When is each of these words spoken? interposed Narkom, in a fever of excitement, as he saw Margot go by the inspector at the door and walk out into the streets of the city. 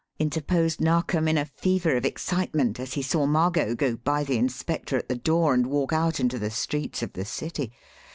interposed 0.17 0.81
Narkom, 0.81 1.27
in 1.27 1.37
a 1.37 1.45
fever 1.45 1.95
of 1.95 2.05
excitement, 2.05 2.79
as 2.79 2.93
he 2.95 3.03
saw 3.03 3.27
Margot 3.27 3.75
go 3.75 3.97
by 3.97 4.23
the 4.23 4.35
inspector 4.37 4.97
at 4.97 5.09
the 5.09 5.15
door 5.15 5.53
and 5.53 5.67
walk 5.67 5.93
out 5.93 6.19
into 6.19 6.39
the 6.39 6.49
streets 6.49 7.03
of 7.03 7.13
the 7.13 7.23
city. 7.23 7.71